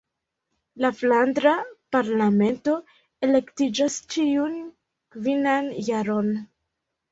La 0.85 0.89
Flandra 1.01 1.53
Parlamento 1.97 2.75
elektiĝas 3.29 4.01
ĉiun 4.17 4.59
kvinan 5.19 5.71
jaron. 5.93 6.35